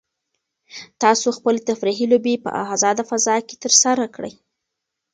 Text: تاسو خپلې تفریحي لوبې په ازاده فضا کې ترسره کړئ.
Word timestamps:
تاسو 1.01 1.27
خپلې 1.37 1.59
تفریحي 1.69 2.05
لوبې 2.11 2.33
په 2.43 2.49
ازاده 2.75 3.03
فضا 3.09 3.35
کې 3.47 3.55
ترسره 3.63 4.05
کړئ. 4.15 4.33